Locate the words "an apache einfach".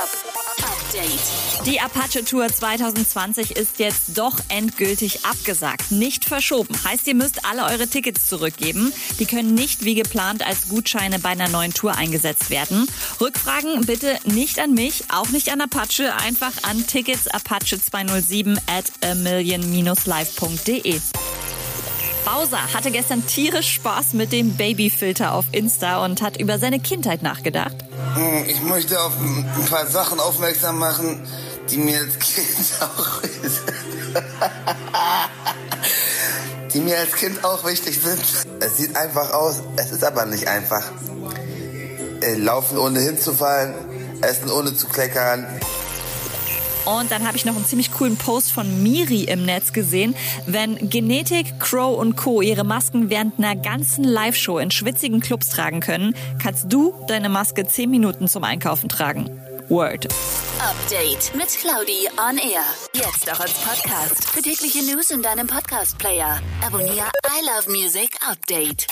15.52-16.52